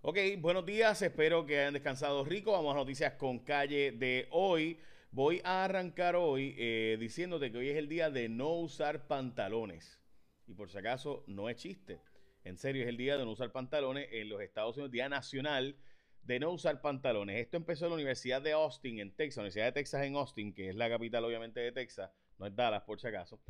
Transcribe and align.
Ok, 0.00 0.16
buenos 0.38 0.64
días, 0.64 1.02
espero 1.02 1.44
que 1.44 1.58
hayan 1.58 1.74
descansado 1.74 2.24
rico. 2.24 2.52
Vamos 2.52 2.72
a 2.72 2.78
noticias 2.78 3.14
con 3.14 3.40
calle 3.40 3.90
de 3.90 4.28
hoy. 4.30 4.78
Voy 5.10 5.40
a 5.42 5.64
arrancar 5.64 6.14
hoy 6.14 6.54
eh, 6.56 6.96
diciéndote 7.00 7.50
que 7.50 7.58
hoy 7.58 7.70
es 7.70 7.76
el 7.76 7.88
día 7.88 8.08
de 8.08 8.28
no 8.28 8.50
usar 8.54 9.08
pantalones. 9.08 9.98
Y 10.46 10.54
por 10.54 10.70
si 10.70 10.78
acaso, 10.78 11.24
no 11.26 11.48
es 11.48 11.56
chiste. 11.56 12.00
En 12.44 12.56
serio, 12.56 12.84
es 12.84 12.88
el 12.88 12.96
día 12.96 13.18
de 13.18 13.24
no 13.24 13.32
usar 13.32 13.50
pantalones 13.50 14.08
en 14.12 14.28
los 14.28 14.40
Estados 14.40 14.76
Unidos, 14.76 14.92
Día 14.92 15.08
Nacional 15.08 15.74
de 16.22 16.38
no 16.38 16.52
usar 16.52 16.80
pantalones. 16.80 17.40
Esto 17.40 17.56
empezó 17.56 17.86
en 17.86 17.90
la 17.90 17.96
Universidad 17.96 18.40
de 18.40 18.52
Austin, 18.52 19.00
en 19.00 19.10
Texas, 19.10 19.38
Universidad 19.38 19.64
de 19.64 19.72
Texas 19.72 20.04
en 20.04 20.14
Austin, 20.14 20.54
que 20.54 20.68
es 20.68 20.76
la 20.76 20.88
capital 20.88 21.24
obviamente 21.24 21.58
de 21.58 21.72
Texas, 21.72 22.12
no 22.38 22.46
es 22.46 22.54
Dallas 22.54 22.84
por 22.84 23.00
si 23.00 23.08
acaso. 23.08 23.40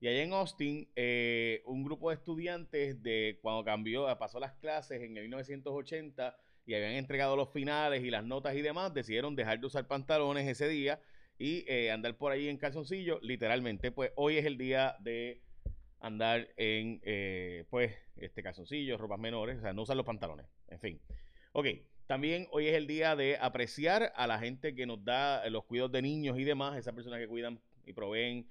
Y 0.00 0.06
allá 0.06 0.22
en 0.22 0.32
Austin, 0.32 0.88
eh, 0.94 1.62
un 1.66 1.82
grupo 1.82 2.10
de 2.10 2.16
estudiantes 2.16 3.02
de 3.02 3.38
cuando 3.42 3.64
cambió, 3.64 4.06
pasó 4.18 4.38
las 4.38 4.52
clases 4.54 5.02
en 5.02 5.16
el 5.16 5.24
1980 5.24 6.36
y 6.66 6.74
habían 6.74 6.92
entregado 6.92 7.34
los 7.34 7.50
finales 7.50 8.04
y 8.04 8.10
las 8.10 8.24
notas 8.24 8.54
y 8.54 8.62
demás, 8.62 8.94
decidieron 8.94 9.34
dejar 9.34 9.58
de 9.58 9.66
usar 9.66 9.88
pantalones 9.88 10.46
ese 10.46 10.68
día 10.68 11.00
y 11.38 11.64
eh, 11.66 11.90
andar 11.90 12.16
por 12.16 12.30
ahí 12.30 12.48
en 12.48 12.58
calzoncillo. 12.58 13.18
Literalmente, 13.22 13.90
pues 13.90 14.12
hoy 14.14 14.36
es 14.36 14.44
el 14.44 14.56
día 14.56 14.94
de 15.00 15.42
andar 16.00 16.48
en, 16.56 17.00
eh, 17.04 17.64
pues, 17.70 17.92
este 18.16 18.42
calzoncillo, 18.42 18.98
ropas 18.98 19.18
menores, 19.18 19.58
o 19.58 19.62
sea, 19.62 19.72
no 19.72 19.82
usar 19.82 19.96
los 19.96 20.06
pantalones. 20.06 20.46
En 20.68 20.78
fin. 20.78 21.00
Ok, 21.52 21.66
también 22.06 22.46
hoy 22.52 22.68
es 22.68 22.74
el 22.74 22.86
día 22.86 23.16
de 23.16 23.36
apreciar 23.36 24.12
a 24.14 24.26
la 24.26 24.38
gente 24.38 24.74
que 24.74 24.86
nos 24.86 25.04
da 25.04 25.48
los 25.50 25.64
cuidados 25.64 25.90
de 25.90 26.02
niños 26.02 26.38
y 26.38 26.44
demás, 26.44 26.76
esas 26.76 26.94
personas 26.94 27.18
que 27.18 27.26
cuidan 27.26 27.60
y 27.84 27.92
proveen 27.92 28.46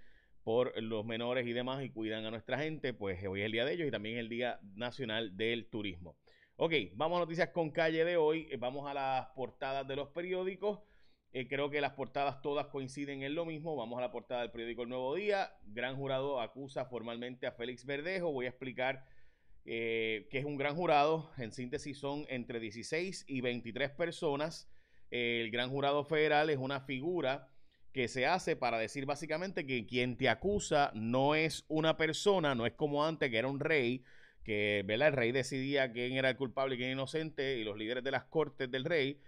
por 0.47 0.81
los 0.81 1.03
menores 1.03 1.45
y 1.45 1.51
demás 1.51 1.83
y 1.83 1.89
cuidan 1.89 2.23
a 2.23 2.31
nuestra 2.31 2.57
gente, 2.57 2.93
pues 2.93 3.21
hoy 3.27 3.41
es 3.41 3.47
el 3.47 3.51
día 3.51 3.65
de 3.65 3.73
ellos 3.73 3.85
y 3.85 3.91
también 3.91 4.17
el 4.17 4.29
Día 4.29 4.61
Nacional 4.75 5.35
del 5.35 5.69
Turismo. 5.69 6.15
Ok, 6.55 6.71
vamos 6.93 7.17
a 7.17 7.19
noticias 7.19 7.49
con 7.49 7.69
calle 7.69 8.05
de 8.05 8.15
hoy, 8.15 8.47
eh, 8.49 8.55
vamos 8.55 8.89
a 8.89 8.93
las 8.93 9.27
portadas 9.35 9.85
de 9.85 9.97
los 9.97 10.07
periódicos. 10.07 10.79
Eh, 11.33 11.49
creo 11.49 11.69
que 11.69 11.81
las 11.81 11.91
portadas 11.95 12.41
todas 12.41 12.67
coinciden 12.67 13.23
en 13.23 13.35
lo 13.35 13.45
mismo. 13.45 13.75
Vamos 13.75 13.97
a 13.97 14.01
la 14.01 14.09
portada 14.09 14.39
del 14.39 14.51
periódico 14.51 14.83
El 14.83 14.89
Nuevo 14.89 15.15
Día. 15.15 15.51
Gran 15.65 15.97
jurado 15.97 16.39
acusa 16.39 16.85
formalmente 16.85 17.45
a 17.45 17.51
Félix 17.51 17.85
Verdejo. 17.85 18.31
Voy 18.31 18.45
a 18.45 18.49
explicar 18.49 19.03
eh, 19.65 20.29
qué 20.31 20.37
es 20.37 20.45
un 20.45 20.55
gran 20.55 20.77
jurado. 20.77 21.29
En 21.37 21.51
síntesis 21.51 21.97
son 21.99 22.25
entre 22.29 22.61
16 22.61 23.25
y 23.27 23.41
23 23.41 23.91
personas. 23.91 24.71
el 25.11 25.51
gran 25.51 25.69
jurado 25.69 26.05
federal 26.05 26.49
es 26.49 26.57
una 26.57 26.79
figura 26.79 27.49
que 27.97 28.07
se 28.07 28.27
hace 28.27 28.55
para 28.55 28.77
decir 28.77 29.07
básicamente 29.07 29.65
que 29.65 29.87
quien 29.87 30.17
te 30.17 30.29
acusa 30.29 30.91
no 30.93 31.33
es 31.33 31.65
una 31.67 31.97
persona, 31.97 32.53
no 32.53 32.67
es 32.67 32.73
como 32.73 33.03
antes 33.03 33.31
que 33.31 33.39
era 33.39 33.47
un 33.47 33.59
rey, 33.59 34.03
que 34.43 34.83
¿verdad? 34.85 35.07
el 35.07 35.13
rey 35.15 35.31
decidía 35.31 35.91
quién 35.91 36.13
era 36.13 36.29
el 36.29 36.37
culpable 36.37 36.75
y 36.75 36.77
quién 36.77 36.91
inocente 36.91 37.57
y 37.57 37.63
los 37.63 37.75
líderes 37.75 38.03
de 38.03 38.11
las 38.11 38.25
cortes 38.25 38.69
del 38.69 38.85
rey, 38.85 39.19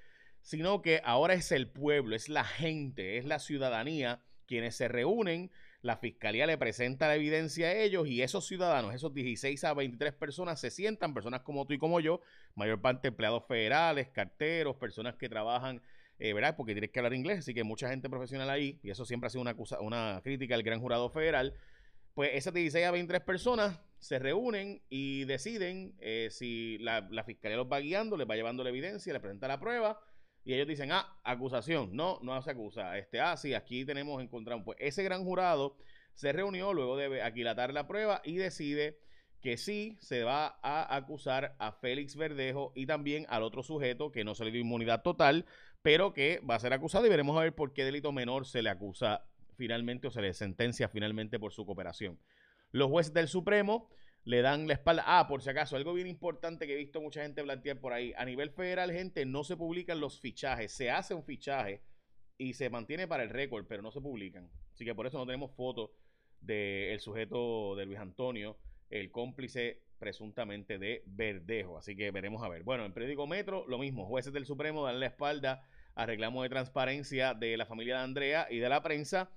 sino 0.43 0.83
que 0.83 1.01
ahora 1.03 1.33
es 1.33 1.51
el 1.51 1.67
pueblo, 1.67 2.15
es 2.15 2.29
la 2.29 2.43
gente, 2.43 3.17
es 3.17 3.25
la 3.25 3.39
ciudadanía 3.39 4.21
quienes 4.45 4.75
se 4.75 4.87
reúnen, 4.87 5.49
la 5.81 5.97
fiscalía 5.97 6.45
le 6.45 6.59
presenta 6.59 7.07
la 7.07 7.15
evidencia 7.15 7.69
a 7.69 7.73
ellos 7.73 8.07
y 8.07 8.21
esos 8.21 8.45
ciudadanos, 8.45 8.93
esos 8.93 9.15
16 9.15 9.63
a 9.63 9.73
23 9.73 10.13
personas 10.13 10.61
se 10.61 10.69
sientan, 10.69 11.15
personas 11.15 11.41
como 11.41 11.65
tú 11.65 11.73
y 11.73 11.79
como 11.79 12.01
yo, 12.01 12.21
mayor 12.53 12.81
parte 12.81 13.07
empleados 13.07 13.47
federales, 13.47 14.09
carteros, 14.09 14.75
personas 14.75 15.15
que 15.15 15.27
trabajan 15.27 15.81
eh, 16.19 16.33
¿verdad? 16.33 16.55
Porque 16.57 16.73
tienes 16.73 16.91
que 16.91 16.99
hablar 16.99 17.13
inglés, 17.13 17.39
así 17.39 17.53
que 17.53 17.63
mucha 17.63 17.89
gente 17.89 18.09
profesional 18.09 18.49
ahí, 18.49 18.79
y 18.83 18.91
eso 18.91 19.05
siempre 19.05 19.27
ha 19.27 19.29
sido 19.29 19.41
una, 19.41 19.55
una 19.79 20.21
crítica 20.23 20.55
al 20.55 20.63
gran 20.63 20.81
jurado 20.81 21.09
federal. 21.09 21.53
Pues 22.13 22.31
esas 22.33 22.53
16 22.53 22.85
a 22.85 22.91
23 22.91 23.21
personas 23.23 23.79
se 23.99 24.19
reúnen 24.19 24.81
y 24.89 25.25
deciden 25.25 25.95
eh, 25.99 26.27
si 26.31 26.77
la, 26.79 27.07
fiscalía 27.25 27.57
los 27.57 27.71
va 27.71 27.79
guiando, 27.79 28.17
les 28.17 28.29
va 28.29 28.35
llevando 28.35 28.63
la 28.63 28.69
evidencia, 28.69 29.13
les 29.13 29.21
presenta 29.21 29.47
la 29.47 29.59
prueba, 29.59 29.99
y 30.43 30.53
ellos 30.53 30.67
dicen, 30.67 30.91
ah, 30.91 31.19
acusación, 31.23 31.95
no, 31.95 32.19
no 32.21 32.41
se 32.41 32.51
acusa, 32.51 32.97
este, 32.97 33.21
ah, 33.21 33.37
sí, 33.37 33.53
aquí 33.53 33.85
tenemos 33.85 34.21
encontrado, 34.21 34.63
pues 34.63 34.77
ese 34.81 35.03
gran 35.03 35.23
jurado 35.23 35.77
se 36.13 36.33
reunió 36.33 36.73
luego 36.73 36.97
de 36.97 37.21
aquilatar 37.21 37.73
la 37.73 37.87
prueba 37.87 38.21
y 38.25 38.35
decide 38.35 38.99
que 39.41 39.57
sí 39.57 39.97
se 40.01 40.23
va 40.23 40.59
a 40.61 40.95
acusar 40.95 41.55
a 41.59 41.71
Félix 41.71 42.15
Verdejo 42.15 42.73
y 42.75 42.85
también 42.85 43.25
al 43.29 43.43
otro 43.43 43.63
sujeto 43.63 44.11
que 44.11 44.23
no 44.23 44.35
se 44.35 44.43
le 44.43 44.51
dio 44.51 44.59
inmunidad 44.59 45.01
total, 45.01 45.45
pero 45.81 46.13
que 46.13 46.39
va 46.39 46.55
a 46.55 46.59
ser 46.59 46.73
acusado 46.73 47.05
y 47.05 47.09
veremos 47.09 47.37
a 47.37 47.41
ver 47.41 47.55
por 47.55 47.73
qué 47.73 47.85
delito 47.85 48.11
menor 48.11 48.45
se 48.45 48.61
le 48.61 48.69
acusa 48.69 49.25
finalmente 49.55 50.07
o 50.07 50.11
se 50.11 50.21
le 50.21 50.33
sentencia 50.33 50.89
finalmente 50.89 51.39
por 51.39 51.53
su 51.53 51.65
cooperación. 51.65 52.19
Los 52.71 52.89
jueces 52.89 53.13
del 53.13 53.27
Supremo 53.27 53.89
le 54.23 54.41
dan 54.41 54.67
la 54.67 54.73
espalda. 54.73 55.03
Ah, 55.07 55.27
por 55.27 55.41
si 55.41 55.49
acaso, 55.49 55.75
algo 55.75 55.93
bien 55.93 56.07
importante 56.07 56.67
que 56.67 56.73
he 56.73 56.77
visto 56.77 57.01
mucha 57.01 57.23
gente 57.23 57.43
plantear 57.43 57.79
por 57.79 57.93
ahí. 57.93 58.13
A 58.17 58.25
nivel 58.25 58.51
federal, 58.51 58.91
gente, 58.91 59.25
no 59.25 59.43
se 59.43 59.57
publican 59.57 59.99
los 59.99 60.19
fichajes. 60.19 60.71
Se 60.71 60.91
hace 60.91 61.13
un 61.13 61.23
fichaje 61.23 61.81
y 62.37 62.53
se 62.53 62.69
mantiene 62.69 63.07
para 63.07 63.23
el 63.23 63.29
récord, 63.29 63.65
pero 63.67 63.81
no 63.81 63.91
se 63.91 64.01
publican. 64.01 64.49
Así 64.73 64.85
que 64.85 64.95
por 64.95 65.07
eso 65.07 65.17
no 65.17 65.25
tenemos 65.25 65.51
fotos 65.55 65.91
del 66.41 66.99
sujeto 66.99 67.75
de 67.75 67.85
Luis 67.85 67.99
Antonio, 67.99 68.57
el 68.89 69.11
cómplice 69.11 69.81
presuntamente 69.99 70.79
de 70.79 71.03
Verdejo. 71.05 71.77
Así 71.77 71.95
que 71.95 72.11
veremos 72.11 72.43
a 72.43 72.49
ver. 72.49 72.63
Bueno, 72.63 72.85
en 72.85 72.93
periódico 72.93 73.27
Metro, 73.27 73.65
lo 73.67 73.77
mismo. 73.77 74.05
Jueces 74.05 74.33
del 74.33 74.45
Supremo 74.45 74.85
dan 74.85 74.99
la 74.99 75.07
espalda 75.07 75.63
a 75.95 76.05
reclamo 76.05 76.41
de 76.43 76.49
transparencia 76.49 77.33
de 77.33 77.57
la 77.57 77.65
familia 77.65 77.97
de 77.97 78.03
Andrea 78.03 78.47
y 78.49 78.59
de 78.59 78.69
la 78.69 78.81
prensa. 78.81 79.29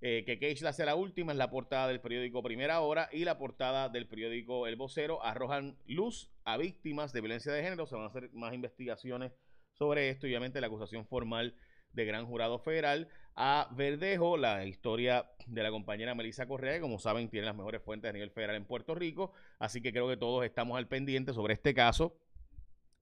Eh, 0.00 0.24
que 0.26 0.38
Cage 0.38 0.66
hace 0.66 0.84
la 0.84 0.96
última 0.96 1.32
es 1.32 1.38
la 1.38 1.50
portada 1.50 1.88
del 1.88 2.00
periódico 2.00 2.42
Primera 2.42 2.80
Hora 2.80 3.08
y 3.10 3.24
la 3.24 3.38
portada 3.38 3.88
del 3.88 4.06
periódico 4.06 4.66
El 4.66 4.76
Vocero 4.76 5.24
arrojan 5.24 5.78
luz 5.86 6.30
a 6.44 6.56
víctimas 6.56 7.12
de 7.12 7.20
violencia 7.20 7.52
de 7.52 7.62
género. 7.62 7.86
Se 7.86 7.94
van 7.94 8.04
a 8.04 8.08
hacer 8.08 8.30
más 8.32 8.54
investigaciones 8.54 9.32
sobre 9.72 10.10
esto 10.10 10.26
y 10.26 10.30
obviamente 10.30 10.60
la 10.60 10.66
acusación 10.66 11.06
formal 11.06 11.56
de 11.92 12.04
gran 12.04 12.26
jurado 12.26 12.58
federal 12.58 13.08
a 13.36 13.68
Verdejo, 13.72 14.36
la 14.36 14.64
historia 14.64 15.30
de 15.46 15.62
la 15.62 15.70
compañera 15.70 16.14
Melissa 16.14 16.46
Correa, 16.46 16.74
que 16.74 16.80
como 16.80 16.98
saben 16.98 17.28
tiene 17.28 17.46
las 17.46 17.56
mejores 17.56 17.82
fuentes 17.82 18.08
a 18.08 18.12
nivel 18.12 18.30
federal 18.30 18.56
en 18.56 18.64
Puerto 18.64 18.94
Rico, 18.94 19.32
así 19.58 19.80
que 19.80 19.92
creo 19.92 20.08
que 20.08 20.16
todos 20.16 20.44
estamos 20.44 20.78
al 20.78 20.86
pendiente 20.86 21.32
sobre 21.32 21.54
este 21.54 21.74
caso. 21.74 22.16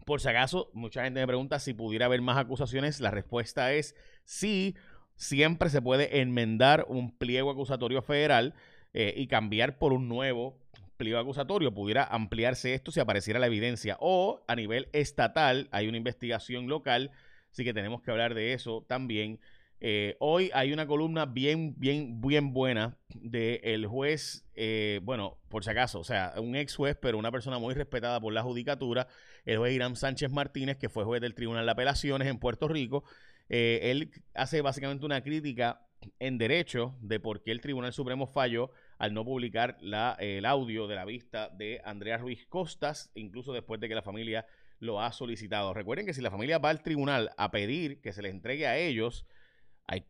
Por 0.07 0.21
si 0.21 0.29
acaso, 0.29 0.71
mucha 0.73 1.05
gente 1.05 1.21
me 1.21 1.27
pregunta 1.27 1.59
si 1.59 1.75
pudiera 1.75 2.07
haber 2.07 2.23
más 2.23 2.39
acusaciones, 2.39 3.01
la 3.01 3.11
respuesta 3.11 3.73
es 3.73 3.95
sí, 4.25 4.75
siempre 5.17 5.69
se 5.69 5.83
puede 5.83 6.21
enmendar 6.21 6.87
un 6.89 7.17
pliego 7.17 7.51
acusatorio 7.51 8.03
federal 8.03 8.55
eh, 8.95 9.15
y 9.17 9.27
cambiar 9.27 9.79
por 9.79 9.93
un 9.93 10.09
nuevo 10.09 10.59
pliego 10.97 11.19
acusatorio, 11.19 11.75
pudiera 11.75 12.05
ampliarse 12.05 12.75
esto 12.75 12.91
si 12.91 13.01
apareciera 13.01 13.39
la 13.39 13.47
evidencia, 13.47 13.97
o 14.01 14.43
a 14.49 14.57
nivel 14.57 14.89
estatal 14.93 15.69
hay 15.73 15.89
una 15.89 15.99
investigación 15.99 16.69
local, 16.69 17.11
así 17.51 17.65
que 17.65 17.75
tenemos 17.75 18.03
que 18.03 18.11
hablar 18.11 18.35
de 18.35 18.55
eso 18.55 18.85
también. 18.89 19.39
Eh, 19.85 20.15
hoy 20.21 20.49
hay 20.55 20.73
una 20.73 20.87
columna 20.87 21.27
bien, 21.27 21.75
bien, 21.77 22.21
bien 22.21 22.53
buena 22.53 22.97
del 23.15 23.85
juez, 23.89 24.47
eh, 24.55 25.01
bueno, 25.03 25.41
por 25.49 25.65
si 25.65 25.71
acaso, 25.71 25.99
o 25.99 26.05
sea, 26.05 26.35
un 26.37 26.55
ex 26.55 26.77
juez, 26.77 26.97
pero 27.03 27.19
una 27.19 27.33
persona 27.33 27.59
muy 27.59 27.75
respetada 27.75 28.21
por 28.21 28.33
la 28.33 28.45
judicatura, 28.45 29.09
el 29.45 29.59
juez 29.59 29.75
Irán 29.75 29.97
Sánchez 29.97 30.31
Martínez, 30.31 30.77
que 30.77 30.89
fue 30.89 31.03
juez 31.03 31.21
del 31.21 31.35
Tribunal 31.35 31.65
de 31.65 31.73
Apelaciones 31.73 32.29
en 32.29 32.39
Puerto 32.39 32.69
Rico. 32.69 33.03
Eh, 33.49 33.81
él 33.91 34.13
hace 34.35 34.61
básicamente 34.61 35.05
una 35.05 35.21
crítica 35.21 35.85
en 36.21 36.39
derecho 36.39 36.95
de 37.01 37.19
por 37.19 37.43
qué 37.43 37.51
el 37.51 37.61
Tribunal 37.61 37.93
Supremo 37.93 38.29
falló 38.29 38.71
al 38.99 39.15
no 39.15 39.25
publicar 39.25 39.79
la, 39.81 40.17
el 40.21 40.45
audio 40.45 40.87
de 40.87 40.95
la 40.95 41.05
vista 41.05 41.49
de 41.49 41.81
Andrea 41.85 42.19
Ruiz 42.19 42.47
Costas, 42.47 43.11
incluso 43.17 43.53
después 43.53 43.81
de 43.81 43.89
que 43.89 43.97
la 43.97 44.03
familia 44.03 44.47
lo 44.79 45.01
ha 45.01 45.11
solicitado. 45.11 45.75
Recuerden 45.75 46.07
que 46.07 46.15
si 46.15 46.21
la 46.21 46.31
familia 46.31 46.59
va 46.59 46.71
al 46.71 46.85
tribunal 46.85 47.31
a 47.37 47.51
pedir 47.51 48.01
que 48.01 48.13
se 48.13 48.23
le 48.23 48.29
entregue 48.29 48.69
a 48.69 48.79
ellos, 48.79 49.27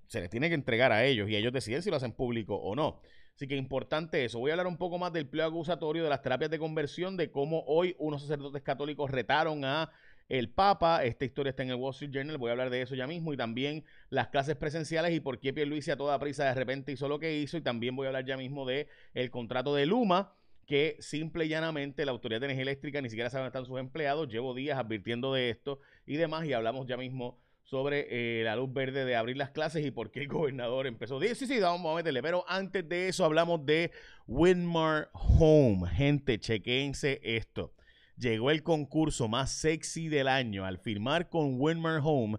se 0.06 0.20
les 0.20 0.31
tiene 0.31 0.48
que 0.48 0.54
entregar 0.54 0.93
a 0.93 1.04
ellos 1.04 1.28
y 1.28 1.37
ellos 1.37 1.53
deciden 1.53 1.82
si 1.82 1.91
lo 1.91 1.97
hacen 1.97 2.12
público 2.12 2.56
o 2.56 2.75
no. 2.75 3.00
Así 3.34 3.48
que 3.48 3.56
importante 3.56 4.25
eso. 4.25 4.38
Voy 4.38 4.51
a 4.51 4.54
hablar 4.54 4.66
un 4.66 4.77
poco 4.77 4.98
más 4.98 5.12
del 5.12 5.27
pleo 5.27 5.47
acusatorio, 5.47 6.04
de 6.04 6.10
las 6.10 6.22
terapias 6.22 6.51
de 6.51 6.59
conversión, 6.59 7.16
de 7.16 7.30
cómo 7.30 7.65
hoy 7.66 7.97
unos 7.98 8.22
sacerdotes 8.22 8.62
católicos 8.62 9.10
retaron 9.10 9.65
a 9.65 9.91
el 10.28 10.51
Papa. 10.51 11.04
Esta 11.04 11.24
historia 11.24 11.51
está 11.51 11.62
en 11.62 11.71
el 11.71 11.77
Wall 11.77 11.92
Street 11.92 12.10
Journal. 12.12 12.39
Voy 12.39 12.48
a 12.48 12.53
hablar 12.53 12.71
de 12.71 12.83
eso 12.83 12.95
ya 12.95 13.06
mismo. 13.06 13.33
Y 13.33 13.36
también 13.36 13.84
las 14.10 14.28
clases 14.28 14.56
presenciales 14.56 15.12
y 15.12 15.21
por 15.21 15.41
qué 15.41 15.53
Pierluisi 15.53 15.91
a 15.91 15.97
toda 15.97 16.18
prisa 16.18 16.45
de 16.45 16.54
repente 16.54 16.92
hizo 16.92 17.09
lo 17.09 17.18
que 17.18 17.39
hizo. 17.39 17.56
Y 17.56 17.62
también 17.62 17.97
voy 17.97 18.06
a 18.06 18.09
hablar 18.10 18.24
ya 18.24 18.36
mismo 18.36 18.66
de 18.66 18.89
contrato 19.30 19.74
de 19.74 19.86
Luma 19.86 20.34
que 20.66 20.97
simple 21.01 21.45
y 21.47 21.48
llanamente 21.48 22.04
la 22.06 22.12
Autoridad 22.12 22.41
de 22.41 22.47
Energía 22.47 22.62
Eléctrica 22.62 23.01
ni 23.03 23.10
siquiera 23.10 23.28
sabe 23.28 23.42
dónde 23.42 23.48
están 23.48 23.66
sus 23.66 23.80
empleados. 23.80 24.28
Llevo 24.28 24.54
días 24.54 24.78
advirtiendo 24.78 25.34
de 25.34 25.51
esto 25.51 25.80
y 26.06 26.16
demás. 26.16 26.47
Y 26.47 26.53
hablamos 26.53 26.86
ya 26.86 26.97
mismo 26.97 27.41
sobre 27.62 28.41
eh, 28.41 28.44
la 28.44 28.56
luz 28.56 28.72
verde 28.72 29.04
de 29.04 29.16
abrir 29.16 29.36
las 29.36 29.50
clases 29.50 29.84
y 29.86 29.91
por 29.91 30.10
qué 30.10 30.20
el 30.20 30.28
gobernador 30.28 30.86
empezó. 30.86 31.20
Sí, 31.20 31.34
sí, 31.34 31.60
vamos 31.60 31.92
a 31.92 31.97
meterle. 31.97 32.22
Pero 32.22 32.44
antes 32.48 32.88
de 32.88 33.09
eso 33.09 33.24
hablamos 33.24 33.64
de 33.64 33.91
Winmar 34.26 35.10
Home. 35.12 35.88
Gente, 35.88 36.38
chequense 36.38 37.20
esto. 37.22 37.72
Llegó 38.16 38.50
el 38.50 38.62
concurso 38.62 39.28
más 39.28 39.50
sexy 39.50 40.09
del 40.09 40.28
año. 40.28 40.64
Al 40.64 40.78
firmar 40.78 41.28
con 41.28 41.60
Winmar 41.60 42.00
Home, 42.04 42.38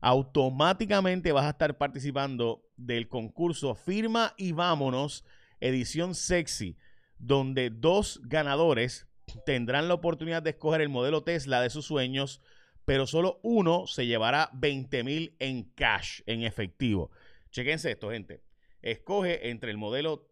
automáticamente 0.00 1.32
vas 1.32 1.46
a 1.46 1.50
estar 1.50 1.78
participando 1.78 2.62
del 2.76 3.08
concurso 3.08 3.74
Firma 3.74 4.34
y 4.36 4.52
Vámonos, 4.52 5.24
edición 5.60 6.14
sexy, 6.14 6.76
donde 7.18 7.70
dos 7.70 8.20
ganadores 8.24 9.06
tendrán 9.46 9.88
la 9.88 9.94
oportunidad 9.94 10.42
de 10.42 10.50
escoger 10.50 10.82
el 10.82 10.90
modelo 10.90 11.22
Tesla 11.22 11.62
de 11.62 11.70
sus 11.70 11.86
sueños, 11.86 12.42
pero 12.84 13.06
solo 13.06 13.40
uno 13.42 13.86
se 13.86 14.06
llevará 14.06 14.50
20 14.54 15.04
mil 15.04 15.36
en 15.38 15.64
cash, 15.74 16.20
en 16.26 16.42
efectivo. 16.42 17.10
Chequense 17.50 17.90
esto, 17.90 18.10
gente. 18.10 18.42
Escoge 18.82 19.48
entre 19.50 19.70
el 19.70 19.76
modelo, 19.76 20.30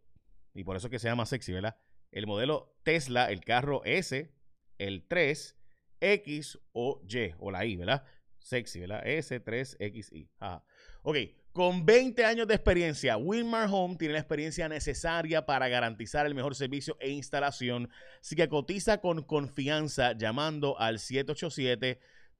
y 0.54 0.64
por 0.64 0.76
eso 0.76 0.90
que 0.90 0.98
se 0.98 1.08
llama 1.08 1.26
sexy, 1.26 1.52
¿verdad? 1.52 1.76
El 2.10 2.26
modelo 2.26 2.76
Tesla, 2.82 3.30
el 3.30 3.40
carro 3.40 3.82
S, 3.84 4.30
el 4.78 5.06
3, 5.06 5.56
X 6.00 6.58
o 6.72 7.00
Y, 7.08 7.34
o 7.38 7.50
la 7.50 7.64
I, 7.64 7.76
¿verdad? 7.76 8.04
Sexy, 8.38 8.80
¿verdad? 8.80 9.04
S3XI. 9.04 10.62
Ok, 11.02 11.16
con 11.52 11.86
20 11.86 12.24
años 12.24 12.48
de 12.48 12.54
experiencia, 12.54 13.16
Wilmar 13.16 13.68
Home 13.70 13.96
tiene 13.96 14.14
la 14.14 14.20
experiencia 14.20 14.68
necesaria 14.68 15.46
para 15.46 15.68
garantizar 15.68 16.26
el 16.26 16.34
mejor 16.34 16.54
servicio 16.54 16.96
e 17.00 17.10
instalación. 17.10 17.88
Así 18.20 18.36
que 18.36 18.48
cotiza 18.48 19.00
con 19.00 19.22
confianza 19.22 20.12
llamando 20.12 20.78
al 20.78 20.98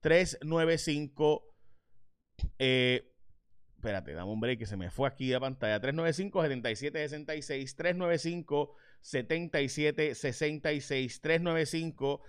787-395. 0.02 1.43
Eh, 2.58 3.08
espérate, 3.76 4.12
dame 4.12 4.31
un 4.31 4.40
break 4.40 4.58
que 4.58 4.66
se 4.66 4.76
me 4.76 4.90
fue 4.90 5.08
aquí 5.08 5.32
a 5.32 5.40
pantalla. 5.40 5.81
395-7766. 5.81 7.75
395-7766. 9.02 11.20
395 11.20 12.20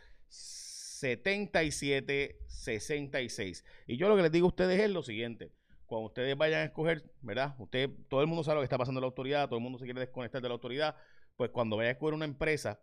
7766. 1.04 3.66
Y 3.88 3.98
yo 3.98 4.08
lo 4.08 4.16
que 4.16 4.22
les 4.22 4.32
digo 4.32 4.46
a 4.46 4.50
ustedes 4.50 4.80
es 4.80 4.90
lo 4.90 5.04
siguiente. 5.04 5.52
Cuando 5.86 6.08
ustedes 6.08 6.38
vayan 6.38 6.62
a 6.62 6.66
escoger, 6.66 7.04
¿verdad? 7.22 7.56
Usted, 7.60 7.90
todo 8.10 8.22
el 8.22 8.28
mundo 8.28 8.44
sabe 8.44 8.56
lo 8.56 8.62
que 8.62 8.66
está 8.66 8.78
pasando 8.78 9.00
en 9.00 9.04
la 9.04 9.08
autoridad, 9.08 9.48
todo 9.48 9.58
el 9.58 9.64
mundo 9.64 9.78
se 9.78 9.86
quiere 9.86 10.00
desconectar 10.00 10.42
de 10.42 10.48
la 10.48 10.54
autoridad. 10.54 10.96
Pues 11.36 11.52
cuando 11.52 11.78
vaya 11.78 11.90
a 11.90 11.92
escoger 11.92 12.14
una 12.14 12.26
empresa 12.26 12.80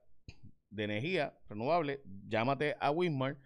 de 0.68 0.84
energía 0.84 1.34
renovable, 1.48 2.02
llámate 2.28 2.76
a 2.78 2.90
Wismar. 2.90 3.38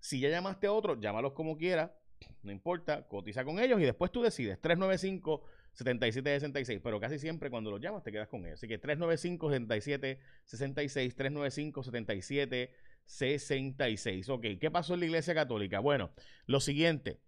Si 0.00 0.20
ya 0.20 0.28
llamaste 0.28 0.66
a 0.66 0.72
otro, 0.72 1.00
llámalos 1.00 1.32
como 1.32 1.56
quiera, 1.56 1.98
no 2.42 2.52
importa, 2.52 3.06
cotiza 3.08 3.44
con 3.44 3.58
ellos 3.58 3.80
y 3.80 3.84
después 3.84 4.10
tú 4.12 4.22
decides. 4.22 4.60
395 4.60 5.42
7766, 5.72 6.80
pero 6.82 6.98
casi 6.98 7.18
siempre 7.18 7.50
cuando 7.50 7.70
los 7.70 7.80
llamas 7.80 8.02
te 8.02 8.10
quedas 8.10 8.28
con 8.28 8.46
ellos. 8.46 8.58
Así 8.58 8.66
que 8.66 8.78
395 8.78 9.50
7766, 9.50 11.14
395 11.14 11.82
77 11.82 12.74
66. 13.04 14.28
Ok, 14.30 14.46
¿qué 14.58 14.70
pasó 14.70 14.94
en 14.94 15.00
la 15.00 15.06
Iglesia 15.06 15.34
Católica? 15.34 15.80
Bueno, 15.80 16.10
lo 16.46 16.60
siguiente. 16.60 17.20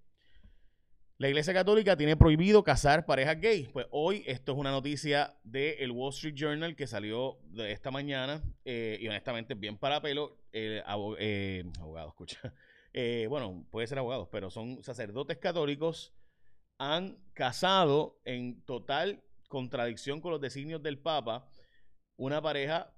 La 1.18 1.28
Iglesia 1.28 1.52
Católica 1.52 1.96
tiene 1.96 2.16
prohibido 2.16 2.62
casar 2.62 3.04
parejas 3.04 3.40
gays. 3.40 3.68
Pues 3.68 3.86
hoy 3.90 4.22
esto 4.26 4.52
es 4.52 4.58
una 4.58 4.70
noticia 4.70 5.36
del 5.42 5.90
Wall 5.90 6.12
Street 6.14 6.34
Journal 6.36 6.76
que 6.76 6.86
salió 6.86 7.38
de 7.50 7.72
esta 7.72 7.90
mañana 7.90 8.42
eh, 8.64 8.98
y 9.00 9.08
honestamente 9.08 9.54
bien 9.54 9.76
para 9.76 10.00
pelo. 10.00 10.37
Eh, 10.58 11.64
abogado, 11.78 12.08
escucha. 12.08 12.54
Eh, 12.94 13.26
bueno, 13.28 13.66
puede 13.70 13.86
ser 13.86 13.98
abogados, 13.98 14.28
pero 14.32 14.50
son 14.50 14.82
sacerdotes 14.82 15.36
católicos. 15.36 16.14
Han 16.78 17.18
casado 17.34 18.18
en 18.24 18.62
total 18.62 19.22
contradicción 19.48 20.22
con 20.22 20.32
los 20.32 20.40
designios 20.40 20.82
del 20.82 20.98
Papa 20.98 21.48
una 22.16 22.40
pareja 22.40 22.92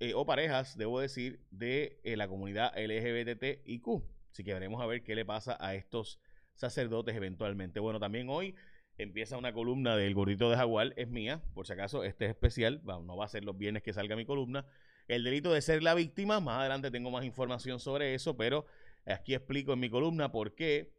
eh, 0.00 0.12
o 0.14 0.26
parejas, 0.26 0.76
debo 0.76 1.00
decir, 1.00 1.46
de 1.50 2.00
la 2.04 2.26
comunidad 2.26 2.74
LGBTIQ. 2.76 3.86
Así 4.32 4.42
que 4.42 4.52
veremos 4.52 4.82
a 4.82 4.86
ver 4.86 5.04
qué 5.04 5.14
le 5.14 5.24
pasa 5.24 5.56
a 5.60 5.76
estos 5.76 6.20
sacerdotes 6.54 7.14
eventualmente. 7.14 7.78
Bueno, 7.80 8.00
también 8.00 8.28
hoy 8.28 8.56
empieza 8.98 9.38
una 9.38 9.52
columna 9.52 9.96
del 9.96 10.14
gordito 10.14 10.50
de 10.50 10.56
Jaguar, 10.56 10.92
es 10.96 11.08
mía, 11.08 11.40
por 11.54 11.66
si 11.66 11.72
acaso, 11.72 12.02
este 12.02 12.24
es 12.26 12.30
especial, 12.32 12.82
no 12.84 13.16
va 13.16 13.24
a 13.24 13.28
ser 13.28 13.44
los 13.44 13.56
viernes 13.56 13.82
que 13.82 13.92
salga 13.92 14.16
mi 14.16 14.26
columna. 14.26 14.66
El 15.08 15.24
delito 15.24 15.52
de 15.52 15.62
ser 15.62 15.82
la 15.82 15.94
víctima, 15.94 16.38
más 16.38 16.60
adelante 16.60 16.90
tengo 16.90 17.10
más 17.10 17.24
información 17.24 17.80
sobre 17.80 18.14
eso, 18.14 18.36
pero 18.36 18.66
aquí 19.06 19.34
explico 19.34 19.72
en 19.72 19.80
mi 19.80 19.88
columna 19.88 20.30
por 20.30 20.54
qué, 20.54 20.92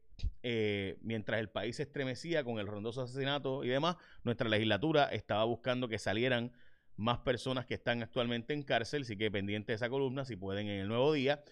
eh, 0.44 0.98
mientras 1.02 1.40
el 1.40 1.50
país 1.50 1.76
se 1.76 1.84
estremecía 1.84 2.44
con 2.44 2.60
el 2.60 2.68
rondoso 2.68 3.04
asesinato 3.04 3.64
y 3.64 3.70
demás, 3.70 3.96
nuestra 4.24 4.50
legislatura 4.50 5.06
estaba 5.06 5.44
buscando 5.46 5.88
que 5.88 6.00
salieran 6.00 6.52
más 6.98 7.20
personas 7.20 7.66
que 7.66 7.76
están 7.76 8.04
actualmente 8.04 8.54
en 8.54 8.64
cárcel, 8.64 9.04
así 9.04 9.16
que 9.16 9.32
pendiente 9.32 9.72
de 9.72 9.78
esa 9.78 9.90
columna, 9.90 10.26
si 10.26 10.36
pueden 10.36 10.68
en 10.68 10.82
el 10.82 10.88
nuevo 10.88 11.14
día. 11.14 11.44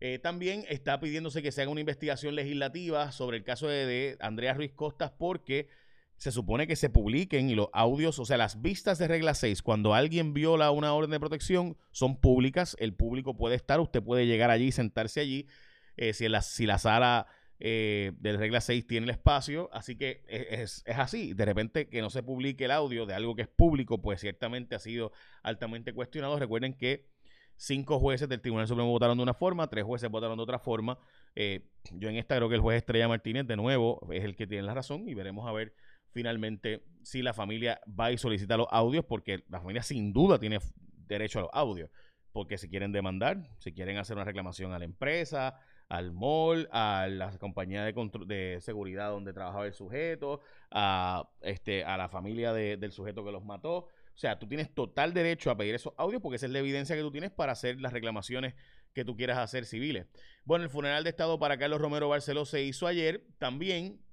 Eh, 0.00 0.18
también 0.18 0.64
está 0.68 0.98
pidiéndose 1.00 1.42
que 1.42 1.52
se 1.52 1.62
haga 1.62 1.70
una 1.70 1.80
investigación 1.80 2.34
legislativa 2.34 3.12
sobre 3.12 3.36
el 3.36 3.44
caso 3.44 3.68
de, 3.68 4.16
Andrea 4.20 4.54
Ruiz 4.54 4.72
Costas 4.72 5.12
porque 5.16 5.68
se 6.16 6.32
supone 6.32 6.66
que 6.66 6.76
se 6.76 6.90
publiquen 6.90 7.50
y 7.50 7.54
los 7.54 7.68
audios, 7.72 8.18
o 8.18 8.24
sea, 8.24 8.36
las 8.36 8.62
vistas 8.62 8.98
de 8.98 9.08
regla 9.08 9.34
6, 9.34 9.62
cuando 9.62 9.94
alguien 9.94 10.32
viola 10.32 10.70
una 10.70 10.94
orden 10.94 11.10
de 11.10 11.20
protección, 11.20 11.76
son 11.90 12.20
públicas, 12.20 12.76
el 12.78 12.94
público 12.94 13.36
puede 13.36 13.56
estar, 13.56 13.80
usted 13.80 14.02
puede 14.02 14.26
llegar 14.26 14.50
allí, 14.50 14.72
sentarse 14.72 15.20
allí, 15.20 15.46
eh, 15.96 16.12
si, 16.12 16.28
la, 16.28 16.42
si 16.42 16.66
la 16.66 16.78
sala 16.78 17.26
eh, 17.60 18.12
de 18.18 18.36
regla 18.36 18.60
6 18.60 18.86
tiene 18.86 19.04
el 19.04 19.10
espacio, 19.10 19.70
así 19.72 19.96
que 19.96 20.22
es, 20.26 20.82
es, 20.86 20.98
así. 20.98 21.34
De 21.34 21.44
repente 21.44 21.88
que 21.88 22.00
no 22.00 22.10
se 22.10 22.22
publique 22.22 22.64
el 22.64 22.72
audio 22.72 23.06
de 23.06 23.14
algo 23.14 23.34
que 23.34 23.42
es 23.42 23.48
público, 23.48 24.02
pues 24.02 24.20
ciertamente 24.20 24.74
ha 24.74 24.78
sido 24.78 25.12
altamente 25.42 25.92
cuestionado. 25.92 26.38
Recuerden 26.38 26.74
que 26.74 27.06
cinco 27.56 28.00
jueces 28.00 28.28
del 28.28 28.40
Tribunal 28.40 28.66
Supremo 28.66 28.90
votaron 28.90 29.16
de 29.16 29.22
una 29.22 29.34
forma, 29.34 29.68
tres 29.68 29.84
jueces 29.84 30.10
votaron 30.10 30.36
de 30.36 30.42
otra 30.42 30.58
forma. 30.58 30.98
Eh, 31.34 31.68
yo 31.92 32.08
en 32.08 32.16
esta 32.16 32.36
creo 32.36 32.48
que 32.48 32.56
el 32.56 32.60
juez 32.60 32.78
Estrella 32.78 33.08
Martínez, 33.08 33.46
de 33.46 33.56
nuevo, 33.56 34.06
es 34.12 34.24
el 34.24 34.36
que 34.36 34.46
tiene 34.46 34.64
la 34.64 34.74
razón 34.74 35.08
y 35.08 35.14
veremos 35.14 35.48
a 35.48 35.52
ver 35.52 35.74
finalmente 36.14 36.84
si 37.02 37.20
la 37.20 37.34
familia 37.34 37.80
va 37.88 38.12
y 38.12 38.16
solicita 38.16 38.56
los 38.56 38.68
audios, 38.70 39.04
porque 39.04 39.44
la 39.48 39.60
familia 39.60 39.82
sin 39.82 40.12
duda 40.12 40.38
tiene 40.38 40.58
derecho 41.06 41.40
a 41.40 41.42
los 41.42 41.50
audios, 41.52 41.90
porque 42.32 42.56
si 42.56 42.70
quieren 42.70 42.92
demandar, 42.92 43.50
si 43.58 43.72
quieren 43.72 43.98
hacer 43.98 44.16
una 44.16 44.24
reclamación 44.24 44.72
a 44.72 44.78
la 44.78 44.84
empresa, 44.84 45.58
al 45.88 46.12
mall, 46.12 46.68
a 46.72 47.08
la 47.10 47.36
compañía 47.38 47.84
de, 47.84 47.92
de 48.26 48.60
seguridad 48.60 49.10
donde 49.10 49.32
trabajaba 49.32 49.66
el 49.66 49.74
sujeto, 49.74 50.40
a, 50.70 51.28
este, 51.42 51.84
a 51.84 51.96
la 51.96 52.08
familia 52.08 52.52
del 52.52 52.92
sujeto 52.92 53.24
que 53.24 53.32
los 53.32 53.44
mató. 53.44 53.76
O 53.78 54.16
sea, 54.16 54.38
tú 54.38 54.46
tienes 54.46 54.72
total 54.72 55.12
derecho 55.12 55.50
a 55.50 55.56
pedir 55.56 55.74
esos 55.74 55.92
audios 55.96 56.22
porque 56.22 56.36
esa 56.36 56.46
es 56.46 56.52
la 56.52 56.60
evidencia 56.60 56.94
que 56.94 57.02
tú 57.02 57.10
tienes 57.10 57.32
para 57.32 57.52
hacer 57.52 57.80
las 57.80 57.92
reclamaciones 57.92 58.54
que 58.92 59.04
tú 59.04 59.16
quieras 59.16 59.38
hacer 59.38 59.66
civiles. 59.66 60.06
Bueno, 60.44 60.64
el 60.64 60.70
funeral 60.70 61.02
de 61.02 61.10
Estado 61.10 61.40
para 61.40 61.58
Carlos 61.58 61.80
Romero 61.80 62.08
Barceló 62.08 62.44
se 62.44 62.62
hizo 62.62 62.86
ayer. 62.86 63.26
También 63.38 64.03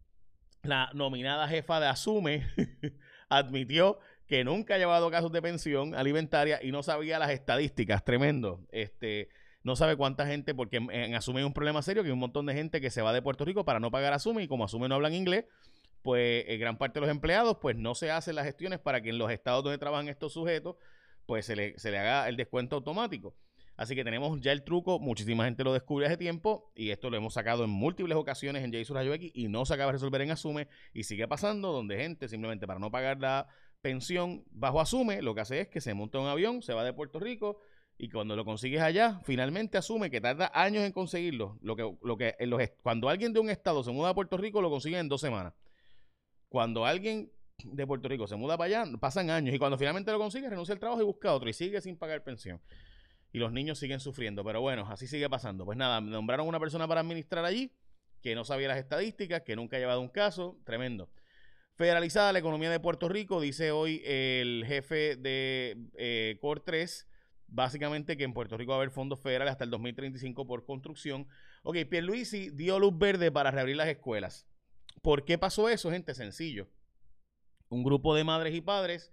la 0.63 0.89
nominada 0.93 1.47
jefa 1.47 1.79
de 1.79 1.87
Asume 1.87 2.47
admitió 3.29 3.99
que 4.27 4.43
nunca 4.43 4.75
ha 4.75 4.77
llevado 4.77 5.11
casos 5.11 5.31
de 5.31 5.41
pensión 5.41 5.93
alimentaria 5.95 6.59
y 6.61 6.71
no 6.71 6.83
sabía 6.83 7.19
las 7.19 7.31
estadísticas. 7.31 8.03
Tremendo. 8.05 8.65
Este, 8.71 9.29
no 9.63 9.75
sabe 9.75 9.95
cuánta 9.95 10.25
gente, 10.25 10.55
porque 10.55 10.77
en, 10.77 11.15
Asume 11.15 11.39
hay 11.39 11.45
un 11.45 11.53
problema 11.53 11.81
serio, 11.81 12.03
que 12.03 12.07
hay 12.07 12.13
un 12.13 12.19
montón 12.19 12.45
de 12.45 12.53
gente 12.53 12.81
que 12.81 12.89
se 12.89 13.01
va 13.01 13.13
de 13.13 13.21
Puerto 13.21 13.45
Rico 13.45 13.65
para 13.65 13.79
no 13.79 13.91
pagar 13.91 14.13
Asume 14.13 14.43
y 14.43 14.47
como 14.47 14.63
Asume 14.63 14.87
no 14.87 14.95
hablan 14.95 15.13
inglés, 15.13 15.45
pues 16.01 16.45
eh, 16.47 16.57
gran 16.57 16.77
parte 16.77 16.99
de 16.99 17.01
los 17.01 17.09
empleados 17.09 17.57
pues 17.61 17.75
no 17.75 17.93
se 17.93 18.09
hacen 18.09 18.35
las 18.35 18.45
gestiones 18.45 18.79
para 18.79 19.01
que 19.01 19.09
en 19.09 19.17
los 19.17 19.31
estados 19.31 19.63
donde 19.63 19.77
trabajan 19.77 20.07
estos 20.07 20.33
sujetos 20.33 20.77
pues 21.25 21.45
se 21.45 21.55
le, 21.55 21.77
se 21.77 21.91
le 21.91 21.99
haga 21.99 22.27
el 22.27 22.37
descuento 22.37 22.77
automático. 22.77 23.35
Así 23.77 23.95
que 23.95 24.03
tenemos 24.03 24.39
ya 24.41 24.51
el 24.51 24.63
truco, 24.63 24.99
muchísima 24.99 25.45
gente 25.45 25.63
lo 25.63 25.73
descubre 25.73 26.05
hace 26.05 26.17
tiempo 26.17 26.71
y 26.75 26.91
esto 26.91 27.09
lo 27.09 27.17
hemos 27.17 27.33
sacado 27.33 27.63
en 27.63 27.69
múltiples 27.69 28.15
ocasiones 28.15 28.63
en 28.63 28.71
Jason 28.71 28.95
Rayo 28.95 29.13
X 29.13 29.31
y 29.33 29.47
no 29.47 29.65
se 29.65 29.73
acaba 29.73 29.87
de 29.87 29.93
resolver 29.93 30.21
en 30.21 30.31
Asume 30.31 30.67
y 30.93 31.03
sigue 31.03 31.27
pasando 31.27 31.71
donde 31.71 31.97
gente 31.97 32.27
simplemente 32.27 32.67
para 32.67 32.79
no 32.79 32.91
pagar 32.91 33.19
la 33.19 33.47
pensión 33.81 34.43
bajo 34.51 34.81
Asume 34.81 35.21
lo 35.21 35.33
que 35.33 35.41
hace 35.41 35.61
es 35.61 35.67
que 35.67 35.81
se 35.81 35.93
monta 35.93 36.19
un 36.19 36.27
avión, 36.27 36.61
se 36.61 36.73
va 36.73 36.83
de 36.83 36.93
Puerto 36.93 37.19
Rico, 37.19 37.59
y 38.03 38.09
cuando 38.09 38.35
lo 38.35 38.43
consigues 38.43 38.81
allá, 38.81 39.19
finalmente 39.25 39.77
asume 39.77 40.09
que 40.09 40.19
tarda 40.19 40.51
años 40.55 40.83
en 40.83 40.91
conseguirlo. 40.91 41.59
Lo 41.61 41.75
que, 41.75 42.73
cuando 42.81 43.09
alguien 43.09 43.31
de 43.31 43.39
un 43.39 43.51
estado 43.51 43.83
se 43.83 43.91
muda 43.91 44.09
a 44.09 44.15
Puerto 44.15 44.37
Rico, 44.37 44.59
lo 44.59 44.71
consigue 44.71 44.97
en 44.97 45.07
dos 45.07 45.21
semanas. 45.21 45.53
Cuando 46.49 46.83
alguien 46.83 47.31
de 47.63 47.85
Puerto 47.85 48.09
Rico 48.09 48.25
se 48.25 48.35
muda 48.35 48.57
para 48.57 48.81
allá, 48.81 48.97
pasan 48.99 49.29
años. 49.29 49.53
Y 49.53 49.59
cuando 49.59 49.77
finalmente 49.77 50.11
lo 50.11 50.17
consigue, 50.17 50.49
renuncia 50.49 50.73
al 50.73 50.79
trabajo 50.79 50.99
y 50.99 51.05
busca 51.05 51.31
otro 51.31 51.47
y 51.47 51.53
sigue 51.53 51.79
sin 51.79 51.95
pagar 51.95 52.23
pensión. 52.23 52.59
Y 53.31 53.39
los 53.39 53.51
niños 53.51 53.79
siguen 53.79 53.99
sufriendo. 53.99 54.43
Pero 54.43 54.61
bueno, 54.61 54.87
así 54.89 55.07
sigue 55.07 55.29
pasando. 55.29 55.65
Pues 55.65 55.77
nada, 55.77 56.01
nombraron 56.01 56.47
una 56.47 56.59
persona 56.59 56.87
para 56.87 57.01
administrar 57.01 57.45
allí 57.45 57.71
que 58.21 58.35
no 58.35 58.43
sabía 58.43 58.67
las 58.67 58.77
estadísticas, 58.77 59.41
que 59.41 59.55
nunca 59.55 59.77
ha 59.77 59.79
llevado 59.79 60.01
un 60.01 60.09
caso. 60.09 60.59
Tremendo. 60.65 61.09
Federalizada 61.75 62.33
la 62.33 62.39
economía 62.39 62.69
de 62.69 62.79
Puerto 62.79 63.09
Rico, 63.09 63.41
dice 63.41 63.71
hoy 63.71 64.01
el 64.05 64.63
jefe 64.67 65.15
de 65.15 65.77
eh, 65.97 66.37
COR 66.41 66.59
3 66.59 67.07
básicamente 67.51 68.17
que 68.17 68.23
en 68.23 68.33
Puerto 68.33 68.57
Rico 68.57 68.71
va 68.71 68.77
a 68.77 68.79
haber 68.79 68.91
fondos 68.91 69.19
federales 69.19 69.51
hasta 69.51 69.65
el 69.65 69.69
2035 69.69 70.47
por 70.47 70.65
construcción. 70.65 71.27
Ok, 71.63 71.77
Pierluisi 71.89 72.49
dio 72.49 72.79
luz 72.79 72.97
verde 72.97 73.31
para 73.31 73.51
reabrir 73.51 73.75
las 73.75 73.89
escuelas. 73.89 74.47
¿Por 75.01 75.25
qué 75.25 75.37
pasó 75.37 75.69
eso, 75.69 75.91
gente? 75.91 76.15
Sencillo. 76.15 76.69
Un 77.69 77.83
grupo 77.83 78.15
de 78.15 78.23
madres 78.23 78.55
y 78.55 78.61
padres 78.61 79.11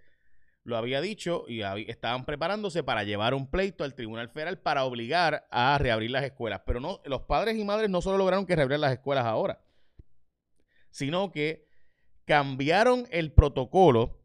lo 0.63 0.77
había 0.77 1.01
dicho 1.01 1.45
y 1.47 1.61
estaban 1.89 2.25
preparándose 2.25 2.83
para 2.83 3.03
llevar 3.03 3.33
un 3.33 3.49
pleito 3.49 3.83
al 3.83 3.95
Tribunal 3.95 4.29
Federal 4.29 4.59
para 4.59 4.85
obligar 4.85 5.47
a 5.51 5.77
reabrir 5.77 6.11
las 6.11 6.23
escuelas. 6.23 6.61
Pero 6.65 6.79
no, 6.79 7.01
los 7.05 7.21
padres 7.23 7.57
y 7.57 7.63
madres 7.63 7.89
no 7.89 8.01
solo 8.01 8.17
lograron 8.17 8.45
que 8.45 8.55
reabrieran 8.55 8.81
las 8.81 8.93
escuelas 8.93 9.25
ahora, 9.25 9.61
sino 10.91 11.31
que 11.31 11.67
cambiaron 12.25 13.07
el 13.11 13.31
protocolo 13.31 14.19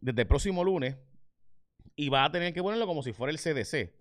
desde 0.00 0.22
el 0.22 0.28
próximo 0.28 0.64
lunes 0.64 0.96
y 1.94 2.08
va 2.08 2.24
a 2.24 2.32
tener 2.32 2.52
que 2.52 2.62
ponerlo 2.62 2.86
como 2.86 3.02
si 3.02 3.12
fuera 3.12 3.30
el 3.30 3.38
CDC. 3.38 3.94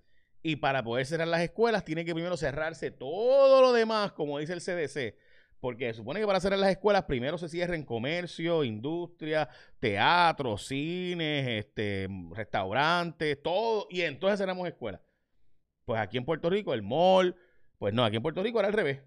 Y 0.43 0.55
para 0.55 0.83
poder 0.83 1.05
cerrar 1.05 1.27
las 1.27 1.41
escuelas, 1.41 1.85
tiene 1.85 2.03
que 2.03 2.15
primero 2.15 2.35
cerrarse 2.35 2.89
todo 2.89 3.61
lo 3.61 3.73
demás, 3.73 4.13
como 4.13 4.39
dice 4.39 4.53
el 4.53 4.61
CDC. 4.61 5.15
Porque 5.61 5.93
se 5.93 5.99
supone 5.99 6.19
que 6.19 6.25
para 6.25 6.39
cerrar 6.39 6.57
las 6.57 6.71
escuelas, 6.71 7.03
primero 7.03 7.37
se 7.37 7.47
cierren 7.47 7.85
comercio, 7.85 8.63
industria, 8.63 9.47
teatro, 9.79 10.57
cines, 10.57 11.47
este, 11.47 12.09
restaurantes, 12.31 13.41
todo. 13.43 13.85
Y 13.91 14.01
entonces 14.01 14.39
cerramos 14.39 14.67
escuelas. 14.67 15.01
Pues 15.85 16.01
aquí 16.01 16.17
en 16.17 16.25
Puerto 16.25 16.49
Rico, 16.49 16.73
el 16.73 16.81
mall, 16.81 17.35
pues 17.77 17.93
no, 17.93 18.03
aquí 18.03 18.15
en 18.15 18.23
Puerto 18.23 18.41
Rico 18.41 18.57
era 18.57 18.69
al 18.69 18.73
revés. 18.73 19.01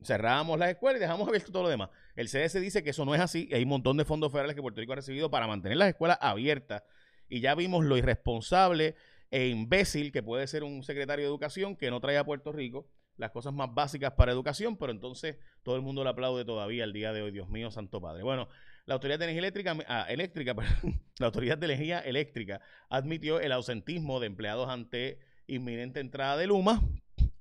Cerramos 0.00 0.60
las 0.60 0.70
escuelas 0.70 1.00
y 1.00 1.02
dejamos 1.02 1.26
abierto 1.26 1.50
todo 1.50 1.64
lo 1.64 1.68
demás. 1.68 1.90
El 2.14 2.28
CDC 2.28 2.60
dice 2.60 2.84
que 2.84 2.90
eso 2.90 3.04
no 3.04 3.16
es 3.16 3.20
así. 3.20 3.48
Hay 3.52 3.64
un 3.64 3.68
montón 3.68 3.96
de 3.96 4.04
fondos 4.04 4.30
federales 4.30 4.54
que 4.54 4.62
Puerto 4.62 4.80
Rico 4.80 4.92
ha 4.92 4.96
recibido 4.96 5.28
para 5.28 5.48
mantener 5.48 5.76
las 5.76 5.88
escuelas 5.88 6.18
abiertas. 6.20 6.84
Y 7.28 7.40
ya 7.40 7.56
vimos 7.56 7.84
lo 7.84 7.96
irresponsable 7.96 8.94
e 9.32 9.48
imbécil 9.48 10.12
que 10.12 10.22
puede 10.22 10.46
ser 10.46 10.62
un 10.62 10.84
secretario 10.84 11.24
de 11.24 11.28
educación 11.28 11.74
que 11.74 11.90
no 11.90 11.98
trae 12.00 12.16
a 12.16 12.24
Puerto 12.24 12.52
Rico 12.52 12.86
las 13.18 13.32
cosas 13.32 13.52
más 13.52 13.74
básicas 13.74 14.12
para 14.12 14.32
educación, 14.32 14.76
pero 14.76 14.92
entonces 14.92 15.36
todo 15.62 15.76
el 15.76 15.82
mundo 15.82 16.02
le 16.04 16.10
aplaude 16.10 16.44
todavía 16.44 16.84
el 16.84 16.92
día 16.92 17.12
de 17.12 17.20
hoy, 17.20 17.32
Dios 17.32 17.48
mío, 17.50 17.70
Santo 17.70 18.00
Padre. 18.00 18.22
Bueno, 18.22 18.48
la 18.86 18.94
Autoridad 18.94 19.18
de 19.18 19.26
Energía 19.26 19.40
Eléctrica, 19.40 19.76
ah, 19.88 20.06
eléctrica 20.08 20.54
la 21.18 21.26
Autoridad 21.26 21.58
de 21.58 21.66
Energía 21.66 21.98
Eléctrica 21.98 22.60
admitió 22.88 23.40
el 23.40 23.52
ausentismo 23.52 24.20
de 24.20 24.28
empleados 24.28 24.68
ante 24.68 25.18
inminente 25.48 26.00
entrada 26.00 26.36
de 26.36 26.46
Luma. 26.46 26.80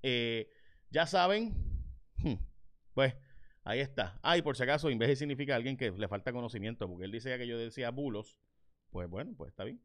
Eh, 0.02 0.50
ya 0.90 1.06
saben, 1.06 1.54
hmm, 2.18 2.36
pues 2.94 3.16
ahí 3.64 3.80
está. 3.80 4.20
Ah, 4.24 4.38
y 4.38 4.42
por 4.42 4.58
si 4.58 4.64
acaso, 4.64 4.90
imbécil 4.90 5.16
significa 5.16 5.56
alguien 5.56 5.78
que 5.78 5.92
le 5.92 6.08
falta 6.08 6.34
conocimiento, 6.34 6.88
porque 6.88 7.06
él 7.06 7.12
dice 7.12 7.38
que 7.38 7.48
yo 7.48 7.58
decía 7.58 7.92
bulos. 7.92 8.38
Pues 8.90 9.08
bueno, 9.10 9.34
pues 9.38 9.50
está 9.50 9.64
bien. 9.64 9.80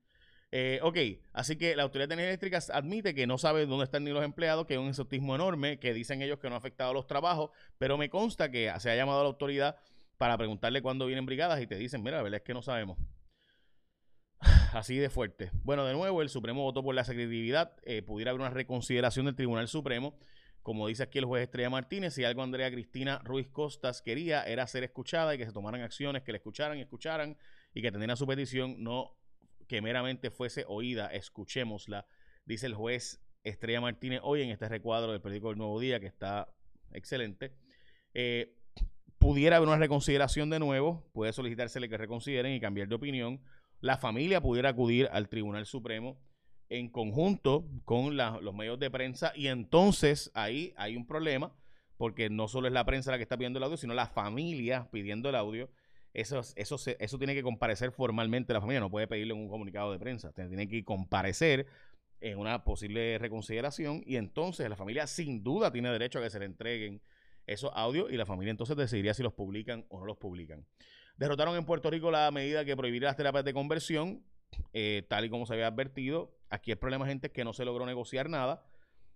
Eh, 0.55 0.81
ok, 0.83 0.99
así 1.33 1.57
que 1.57 1.75
la 1.75 1.83
Autoridad 1.83 2.09
de 2.09 2.15
Energía 2.15 2.29
Eléctrica 2.29 2.59
admite 2.75 3.15
que 3.15 3.27
no 3.27 3.39
sabe 3.39 3.65
dónde 3.65 3.85
están 3.85 4.05
ni 4.05 4.11
los 4.11 4.23
empleados, 4.23 4.67
que 4.67 4.75
es 4.75 4.81
un 4.81 4.89
exotismo 4.89 5.35
enorme, 5.35 5.79
que 5.79 5.95
dicen 5.95 6.21
ellos 6.21 6.39
que 6.39 6.51
no 6.51 6.55
ha 6.55 6.59
afectado 6.59 6.93
los 6.93 7.07
trabajos, 7.07 7.51
pero 7.79 7.97
me 7.97 8.11
consta 8.11 8.51
que 8.51 8.71
se 8.79 8.91
ha 8.91 8.95
llamado 8.95 9.21
a 9.21 9.23
la 9.23 9.31
autoridad 9.31 9.77
para 10.19 10.37
preguntarle 10.37 10.83
cuándo 10.83 11.07
vienen 11.07 11.25
brigadas 11.25 11.61
y 11.63 11.67
te 11.67 11.77
dicen, 11.77 12.03
mira, 12.03 12.19
la 12.19 12.23
verdad 12.23 12.37
es 12.37 12.45
que 12.45 12.53
no 12.53 12.61
sabemos. 12.61 12.99
Así 14.75 14.99
de 14.99 15.09
fuerte. 15.09 15.51
Bueno, 15.65 15.87
de 15.87 15.95
nuevo, 15.95 16.21
el 16.21 16.29
Supremo 16.29 16.63
votó 16.63 16.83
por 16.83 16.95
la 16.95 17.05
secretividad. 17.05 17.73
Eh, 17.85 18.03
pudiera 18.03 18.31
haber 18.31 18.43
una 18.43 18.51
reconsideración 18.51 19.25
del 19.25 19.35
Tribunal 19.35 19.69
Supremo. 19.69 20.19
Como 20.63 20.87
dice 20.87 21.03
aquí 21.03 21.19
el 21.19 21.25
juez 21.25 21.45
Estrella 21.45 21.71
Martínez, 21.71 22.13
si 22.15 22.25
algo 22.25 22.43
Andrea 22.43 22.71
Cristina 22.71 23.21
Ruiz 23.25 23.49
Costas 23.49 24.03
quería 24.03 24.45
era 24.45 24.67
ser 24.67 24.85
escuchada 24.85 25.35
y 25.35 25.39
que 25.39 25.47
se 25.47 25.53
tomaran 25.53 25.81
acciones, 25.81 26.23
que 26.23 26.31
le 26.31 26.39
escucharan 26.39 26.79
y 26.79 26.83
escucharan 26.83 27.37
y 27.75 27.81
que 27.81 27.89
atendieran 27.89 28.17
su 28.17 28.27
petición, 28.27 28.77
no 28.83 29.17
que 29.67 29.83
meramente 29.83 30.31
fuese 30.31 30.65
oída, 30.69 31.09
escuchémosla, 31.13 32.07
dice 32.45 32.67
el 32.67 32.75
juez 32.75 33.23
Estrella 33.45 33.81
Martínez 33.81 34.21
hoy 34.23 34.43
en 34.43 34.51
este 34.51 34.69
recuadro 34.69 35.13
del 35.13 35.21
periódico 35.21 35.51
El 35.51 35.59
Nuevo 35.59 35.81
Día, 35.81 36.01
que 36.01 36.07
está 36.07 36.49
excelente. 36.93 37.53
Eh, 38.15 38.57
pudiera 39.19 39.57
haber 39.57 39.69
una 39.69 39.79
reconsideración 39.79 40.51
de 40.51 40.59
nuevo, 40.59 41.09
puede 41.13 41.33
solicitársele 41.33 41.89
que 41.89 41.97
reconsideren 41.97 42.53
y 42.53 42.61
cambiar 42.61 42.89
de 42.89 42.95
opinión. 42.95 43.41
La 43.81 43.99
familia 43.99 44.41
pudiera 44.41 44.71
acudir 44.71 45.09
al 45.13 45.29
Tribunal 45.29 45.67
Supremo 45.67 46.21
en 46.69 46.89
conjunto 46.89 47.69
con 47.85 48.17
los 48.17 48.55
medios 48.55 48.79
de 48.79 48.91
prensa 48.91 49.33
y 49.35 49.49
entonces 49.49 50.31
ahí 50.35 50.73
hay 50.77 50.97
un 50.97 51.07
problema 51.07 51.55
porque 51.99 52.31
no 52.31 52.49
solo 52.49 52.67
es 52.67 52.73
la 52.73 52.85
prensa 52.85 53.11
la 53.11 53.19
que 53.19 53.23
está 53.23 53.37
pidiendo 53.37 53.59
el 53.59 53.65
audio, 53.65 53.77
sino 53.77 53.95
la 53.95 54.07
familia 54.07 54.89
pidiendo 54.91 55.29
el 55.29 55.37
audio 55.37 55.71
eso, 56.15 56.41
eso, 56.57 56.77
eso 56.99 57.19
tiene 57.19 57.35
que 57.35 57.43
comparecer 57.43 57.91
formalmente 57.93 58.53
la 58.53 58.61
familia, 58.61 58.81
no 58.81 58.91
puede 58.91 59.09
pedirle 59.09 59.33
un 59.33 59.49
comunicado 59.49 59.93
de 59.93 59.99
prensa, 59.99 60.33
tiene 60.33 60.69
que 60.69 60.85
comparecer 60.85 61.67
en 62.21 62.39
una 62.39 62.65
posible 62.65 63.19
reconsideración 63.19 64.03
y 64.07 64.17
entonces 64.17 64.69
la 64.69 64.77
familia 64.77 65.07
sin 65.07 65.43
duda 65.43 65.73
tiene 65.73 65.91
derecho 65.91 66.19
a 66.19 66.23
que 66.23 66.31
se 66.31 66.39
le 66.39 66.45
entreguen 66.45 67.03
esos 67.47 67.71
audios 67.75 68.13
y 68.13 68.17
la 68.17 68.27
familia 68.27 68.53
entonces 68.53 68.77
decidiría 68.77 69.15
si 69.15 69.23
los 69.23 69.33
publican 69.33 69.85
o 69.89 69.99
no 69.99 70.07
los 70.07 70.17
publican. 70.19 70.67
Derrotaron 71.17 71.57
en 71.57 71.65
Puerto 71.65 71.91
Rico 71.91 72.11
la 72.11 72.31
medida 72.31 72.65
que 72.65 72.77
prohibiría 72.77 73.09
las 73.09 73.17
terapias 73.17 73.45
de 73.45 73.53
conversión, 73.53 74.25
eh, 74.73 75.05
tal 75.09 75.25
y 75.25 75.31
como 75.31 75.47
se 75.47 75.55
había 75.55 75.67
advertido. 75.67 76.37
Aquí 76.49 76.71
el 76.71 76.79
problema, 76.79 77.07
gente, 77.07 77.29
es 77.29 77.33
que 77.33 77.45
no 77.45 77.53
se 77.53 77.65
logró 77.65 77.87
negociar 77.87 78.29
nada 78.29 78.65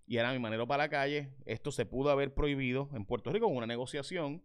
y 0.06 0.16
era 0.16 0.32
mi 0.32 0.38
manera 0.38 0.66
para 0.66 0.84
la 0.84 0.88
calle. 0.88 1.30
Esto 1.44 1.70
se 1.70 1.86
pudo 1.86 2.10
haber 2.10 2.34
prohibido 2.34 2.90
en 2.94 3.04
Puerto 3.04 3.32
Rico 3.32 3.46
con 3.46 3.56
una 3.56 3.66
negociación 3.66 4.42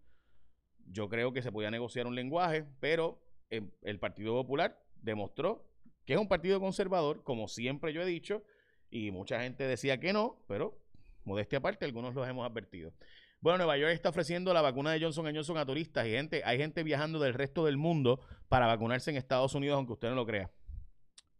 yo 0.88 1.10
creo 1.10 1.34
que 1.34 1.42
se 1.42 1.52
podía 1.52 1.72
negociar 1.72 2.08
un 2.08 2.16
lenguaje, 2.16 2.66
pero 2.80 3.20
eh, 3.50 3.62
el 3.84 4.00
Partido 4.00 4.34
Popular 4.34 4.82
demostró 5.02 5.66
que 6.06 6.14
es 6.14 6.20
un 6.20 6.28
partido 6.28 6.60
conservador, 6.60 7.24
como 7.24 7.48
siempre 7.48 7.94
yo 7.94 8.02
he 8.02 8.06
dicho, 8.06 8.44
y 8.90 9.12
mucha 9.12 9.42
gente 9.42 9.66
decía 9.66 10.00
que 10.00 10.14
no, 10.14 10.44
pero 10.48 10.78
modestia 11.24 11.60
aparte, 11.60 11.86
algunos 11.86 12.16
los 12.16 12.28
hemos 12.28 12.50
advertido. 12.50 12.92
Bueno, 13.40 13.58
Nueva 13.58 13.78
York 13.78 13.94
está 13.94 14.10
ofreciendo 14.10 14.54
la 14.54 14.62
vacuna 14.62 14.92
de 14.92 15.02
Johnson 15.02 15.26
Johnson 15.34 15.58
a 15.58 15.66
turistas 15.66 16.06
y 16.06 16.12
gente, 16.12 16.44
hay 16.46 16.58
gente 16.58 16.84
viajando 16.84 17.20
del 17.20 17.34
resto 17.34 17.66
del 17.66 17.78
mundo 17.78 18.20
para 18.50 18.68
vacunarse 18.68 19.10
en 19.10 19.18
Estados 19.18 19.56
Unidos, 19.56 19.78
aunque 19.78 19.94
usted 19.94 20.10
no 20.10 20.16
lo 20.16 20.26
crea. 20.26 20.52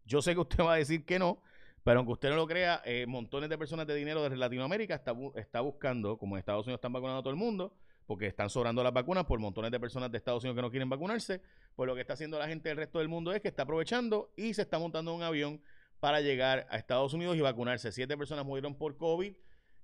Yo 0.06 0.22
sé 0.22 0.34
que 0.34 0.40
usted 0.40 0.64
va 0.64 0.74
a 0.74 0.78
decir 0.78 1.06
que 1.06 1.20
no, 1.20 1.44
pero 1.84 2.00
aunque 2.00 2.14
usted 2.14 2.30
no 2.30 2.36
lo 2.36 2.48
crea, 2.48 2.82
eh, 2.86 3.06
montones 3.08 3.50
de 3.50 3.58
personas 3.58 3.86
de 3.86 3.96
dinero 3.96 4.28
de 4.28 4.36
Latinoamérica 4.36 4.96
está, 4.96 5.14
está 5.36 5.62
buscando, 5.62 6.18
como 6.18 6.36
en 6.36 6.40
Estados 6.40 6.66
Unidos 6.66 6.80
están 6.80 6.94
vacunando 6.94 7.20
a 7.20 7.24
todo 7.24 7.32
el 7.32 7.40
mundo, 7.40 7.76
porque 8.06 8.28
están 8.28 8.50
sobrando 8.50 8.84
las 8.84 8.94
vacunas 8.94 9.26
por 9.26 9.40
montones 9.40 9.72
de 9.72 9.80
personas 9.80 10.12
de 10.12 10.18
Estados 10.18 10.44
Unidos 10.44 10.58
que 10.58 10.62
no 10.62 10.70
quieren 10.70 10.90
vacunarse, 10.90 11.42
pues 11.76 11.88
lo 11.88 11.96
que 11.96 12.02
está 12.02 12.14
haciendo 12.14 12.40
la 12.40 12.48
gente 12.48 12.70
del 12.70 12.78
resto 12.78 13.00
del 13.00 13.08
mundo 13.08 13.34
es 13.34 13.42
que 13.42 13.48
está 13.48 13.64
aprovechando 13.64 14.32
y 14.36 14.54
se 14.54 14.64
está 14.64 14.80
montando 14.80 15.14
un 15.14 15.24
avión 15.24 15.62
para 16.00 16.20
llegar 16.20 16.68
a 16.70 16.78
Estados 16.78 17.14
Unidos 17.14 17.38
y 17.38 17.42
vacunarse. 17.42 17.92
Siete 17.92 18.18
personas 18.18 18.46
murieron 18.46 18.76
por 18.76 18.98
COVID 18.98 19.34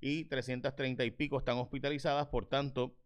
y 0.02 0.26
330 0.26 1.06
y 1.06 1.12
pico 1.12 1.38
están 1.38 1.58
hospitalizadas, 1.58 2.28
por 2.28 2.48
tanto, 2.48 2.98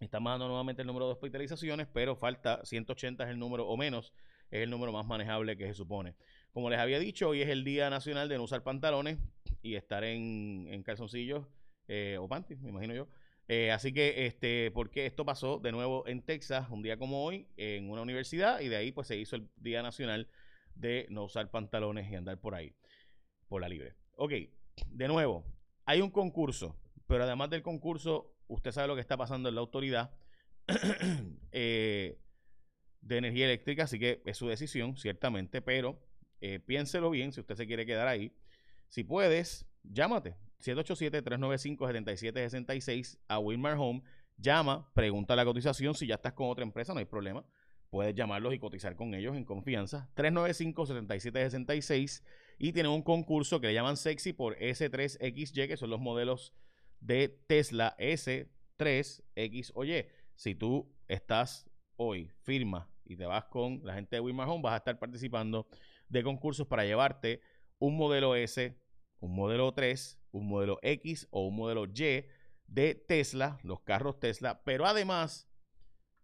está 0.00 0.18
bajando 0.20 0.46
nuevamente 0.46 0.82
el 0.82 0.86
número 0.86 1.06
de 1.06 1.12
hospitalizaciones, 1.12 1.88
pero 1.92 2.16
falta 2.16 2.64
180 2.64 3.24
es 3.24 3.30
el 3.30 3.38
número 3.38 3.66
o 3.66 3.76
menos, 3.76 4.12
es 4.50 4.62
el 4.62 4.70
número 4.70 4.92
más 4.92 5.06
manejable 5.06 5.56
que 5.56 5.66
se 5.66 5.74
supone. 5.74 6.14
Como 6.52 6.70
les 6.70 6.78
había 6.78 6.98
dicho, 6.98 7.28
hoy 7.28 7.42
es 7.42 7.48
el 7.48 7.64
Día 7.64 7.90
Nacional 7.90 8.28
de 8.28 8.36
no 8.36 8.44
usar 8.44 8.62
pantalones 8.62 9.18
y 9.62 9.74
estar 9.74 10.04
en, 10.04 10.82
calzoncillos 10.84 11.46
eh, 11.88 12.16
o 12.20 12.28
panties, 12.28 12.60
me 12.60 12.70
imagino 12.70 12.94
yo. 12.94 13.08
Eh, 13.48 13.70
así 13.72 13.94
que, 13.94 14.26
este, 14.26 14.70
porque 14.72 15.06
esto 15.06 15.24
pasó 15.24 15.58
de 15.58 15.72
nuevo 15.72 16.06
en 16.06 16.22
Texas, 16.22 16.68
un 16.70 16.82
día 16.82 16.98
como 16.98 17.24
hoy, 17.24 17.48
en 17.56 17.90
una 17.90 18.02
universidad, 18.02 18.60
y 18.60 18.68
de 18.68 18.76
ahí 18.76 18.92
pues 18.92 19.08
se 19.08 19.16
hizo 19.16 19.36
el 19.36 19.48
Día 19.56 19.82
Nacional 19.82 20.28
de 20.74 21.06
no 21.08 21.24
usar 21.24 21.50
pantalones 21.50 22.10
y 22.10 22.14
andar 22.14 22.38
por 22.38 22.54
ahí, 22.54 22.74
por 23.48 23.62
la 23.62 23.68
libre. 23.68 23.94
Ok, 24.16 24.32
de 24.86 25.08
nuevo, 25.08 25.46
hay 25.86 26.02
un 26.02 26.10
concurso, 26.10 26.78
pero 27.06 27.24
además 27.24 27.48
del 27.48 27.62
concurso, 27.62 28.36
usted 28.48 28.70
sabe 28.70 28.88
lo 28.88 28.94
que 28.94 29.00
está 29.00 29.16
pasando 29.16 29.48
en 29.48 29.54
la 29.54 29.62
autoridad 29.62 30.14
eh, 31.52 32.18
de 33.00 33.16
energía 33.16 33.46
eléctrica, 33.46 33.84
así 33.84 33.98
que 33.98 34.22
es 34.26 34.36
su 34.36 34.48
decisión, 34.48 34.98
ciertamente, 34.98 35.62
pero 35.62 35.98
eh, 36.42 36.60
piénselo 36.60 37.08
bien 37.08 37.32
si 37.32 37.40
usted 37.40 37.56
se 37.56 37.66
quiere 37.66 37.86
quedar 37.86 38.08
ahí. 38.08 38.36
Si 38.88 39.04
puedes, 39.04 39.66
llámate, 39.82 40.36
787-395-7766 40.60 43.18
a 43.28 43.38
Wilmar 43.38 43.76
Home. 43.78 44.02
Llama, 44.36 44.92
pregunta 44.94 45.36
la 45.36 45.44
cotización. 45.44 45.94
Si 45.94 46.06
ya 46.06 46.14
estás 46.16 46.32
con 46.32 46.48
otra 46.48 46.64
empresa, 46.64 46.94
no 46.94 47.00
hay 47.00 47.06
problema. 47.06 47.44
Puedes 47.90 48.14
llamarlos 48.14 48.54
y 48.54 48.58
cotizar 48.58 48.96
con 48.96 49.14
ellos 49.14 49.36
en 49.36 49.44
confianza. 49.44 50.10
395-7766. 50.16 52.22
Y 52.58 52.72
tienen 52.72 52.92
un 52.92 53.02
concurso 53.02 53.60
que 53.60 53.68
le 53.68 53.74
llaman 53.74 53.96
Sexy 53.96 54.32
por 54.32 54.56
S3XY, 54.58 55.68
que 55.68 55.76
son 55.76 55.90
los 55.90 56.00
modelos 56.00 56.52
de 57.00 57.28
Tesla 57.28 57.96
S3, 57.98 59.22
X 59.34 59.72
o 59.74 59.84
Y. 59.84 60.06
Si 60.34 60.54
tú 60.54 60.92
estás 61.06 61.70
hoy, 61.96 62.30
firma 62.42 62.90
y 63.04 63.16
te 63.16 63.26
vas 63.26 63.44
con 63.44 63.80
la 63.84 63.94
gente 63.94 64.16
de 64.16 64.20
Wilmar 64.20 64.48
Home, 64.48 64.62
vas 64.62 64.74
a 64.74 64.78
estar 64.78 64.98
participando 64.98 65.68
de 66.08 66.22
concursos 66.22 66.66
para 66.66 66.84
llevarte 66.84 67.40
un 67.78 67.96
modelo 67.96 68.34
S, 68.34 68.76
un 69.20 69.34
modelo 69.34 69.72
3, 69.72 70.20
un 70.32 70.48
modelo 70.48 70.78
X 70.82 71.28
o 71.30 71.46
un 71.46 71.56
modelo 71.56 71.86
Y 71.86 72.26
de 72.66 72.94
Tesla, 72.94 73.58
los 73.62 73.80
carros 73.80 74.20
Tesla, 74.20 74.62
pero 74.64 74.84
además 74.86 75.48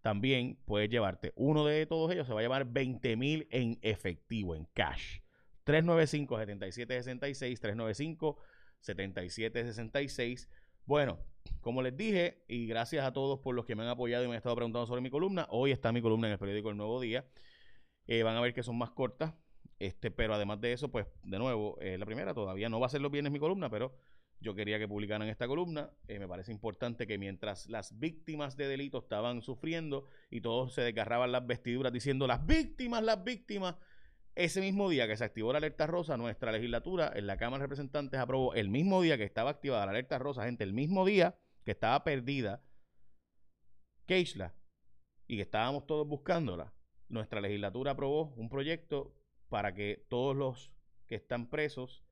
también 0.02 0.58
puedes 0.66 0.90
llevarte 0.90 1.32
uno 1.34 1.64
de 1.64 1.86
todos 1.86 2.12
ellos, 2.12 2.26
se 2.26 2.34
va 2.34 2.40
a 2.40 2.42
llevar 2.42 2.66
20 2.66 3.16
mil 3.16 3.48
en 3.50 3.78
efectivo, 3.80 4.54
en 4.54 4.66
cash. 4.74 5.20
395-7766, 5.64 8.36
395-7766. 8.82 10.48
Bueno, 10.84 11.18
como 11.62 11.80
les 11.80 11.96
dije, 11.96 12.44
y 12.48 12.66
gracias 12.66 13.06
a 13.06 13.14
todos 13.14 13.40
por 13.40 13.54
los 13.54 13.64
que 13.64 13.74
me 13.74 13.82
han 13.82 13.88
apoyado 13.88 14.24
y 14.24 14.26
me 14.26 14.34
han 14.34 14.38
estado 14.38 14.56
preguntando 14.56 14.86
sobre 14.86 15.00
mi 15.00 15.08
columna, 15.08 15.46
hoy 15.50 15.72
está 15.72 15.90
mi 15.92 16.02
columna 16.02 16.26
en 16.26 16.34
el 16.34 16.38
periódico 16.38 16.68
El 16.68 16.76
Nuevo 16.76 17.00
Día. 17.00 17.24
Eh, 18.06 18.22
van 18.22 18.36
a 18.36 18.42
ver 18.42 18.52
que 18.52 18.62
son 18.62 18.76
más 18.76 18.90
cortas, 18.90 19.32
este, 19.86 20.10
pero 20.10 20.34
además 20.34 20.60
de 20.60 20.72
eso, 20.72 20.90
pues, 20.90 21.06
de 21.22 21.38
nuevo, 21.38 21.78
eh, 21.80 21.98
la 21.98 22.06
primera 22.06 22.32
todavía 22.32 22.68
no 22.68 22.80
va 22.80 22.86
a 22.86 22.90
ser 22.90 23.00
los 23.00 23.12
bienes 23.12 23.30
mi 23.30 23.38
columna, 23.38 23.68
pero 23.68 23.94
yo 24.40 24.54
quería 24.54 24.78
que 24.78 24.88
publicaran 24.88 25.28
esta 25.28 25.46
columna. 25.46 25.90
Eh, 26.08 26.18
me 26.18 26.28
parece 26.28 26.52
importante 26.52 27.06
que 27.06 27.18
mientras 27.18 27.68
las 27.68 27.98
víctimas 27.98 28.56
de 28.56 28.66
delito 28.66 28.98
estaban 28.98 29.42
sufriendo 29.42 30.06
y 30.30 30.40
todos 30.40 30.74
se 30.74 30.82
desgarraban 30.82 31.32
las 31.32 31.46
vestiduras 31.46 31.92
diciendo 31.92 32.26
las 32.26 32.46
víctimas, 32.46 33.02
las 33.02 33.22
víctimas, 33.24 33.76
Ese 34.36 34.60
mismo 34.60 34.88
día 34.88 35.06
que 35.06 35.16
se 35.16 35.24
activó 35.24 35.52
la 35.52 35.58
alerta 35.58 35.86
rosa, 35.86 36.16
nuestra 36.16 36.50
legislatura 36.50 37.12
en 37.14 37.26
la 37.28 37.36
Cámara 37.36 37.60
de 37.60 37.66
Representantes 37.66 38.18
aprobó 38.18 38.52
el 38.54 38.68
mismo 38.68 39.00
día 39.00 39.16
que 39.16 39.22
estaba 39.22 39.50
activada 39.50 39.86
la 39.86 39.92
alerta 39.92 40.18
rosa, 40.18 40.44
gente, 40.44 40.64
el 40.64 40.72
mismo 40.72 41.04
día 41.04 41.36
que 41.64 41.70
estaba 41.70 42.02
perdida 42.02 42.60
Keishla 44.06 44.54
y 45.28 45.36
que 45.36 45.42
estábamos 45.42 45.86
todos 45.86 46.06
buscándola, 46.08 46.72
nuestra 47.08 47.40
legislatura 47.40 47.92
aprobó 47.92 48.34
un 48.34 48.48
proyecto 48.48 49.14
para 49.54 49.72
que 49.72 50.04
todos 50.08 50.34
los 50.34 50.72
que 51.06 51.14
están 51.14 51.48
presos, 51.48 52.02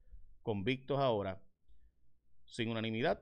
convictos 0.45 1.01
ahora, 1.01 1.43
sin 2.45 2.69
unanimidad, 2.69 3.21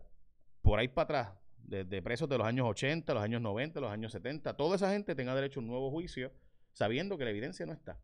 por 0.60 0.78
ahí 0.78 0.88
para 0.88 1.04
atrás, 1.04 1.38
desde 1.56 2.02
presos 2.02 2.28
de 2.28 2.36
los 2.36 2.46
años 2.46 2.66
80, 2.68 3.14
los 3.14 3.22
años 3.22 3.40
90, 3.40 3.80
los 3.80 3.90
años 3.90 4.12
70, 4.12 4.58
toda 4.58 4.76
esa 4.76 4.90
gente 4.90 5.14
tenga 5.14 5.34
derecho 5.34 5.58
a 5.58 5.62
un 5.62 5.68
nuevo 5.68 5.90
juicio, 5.90 6.34
sabiendo 6.74 7.16
que 7.16 7.24
la 7.24 7.30
evidencia 7.30 7.64
no 7.64 7.72
está. 7.72 7.98